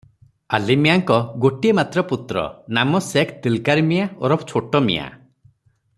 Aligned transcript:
"ଆଲିମିଆଁଙ୍କ 0.57 1.17
ଗୋଟିଏ 1.43 1.75
ମାତ୍ର 1.79 2.03
ପୁତ୍ର, 2.13 2.45
ନାମ 2.79 3.03
ସେଖ୍ 3.11 3.35
ଦିଲ୍କାର 3.45 3.87
ମିଆଁ 3.91 4.09
ଓରଫ 4.27 4.51
ଛୋଟମିଆଁ। 4.55 5.07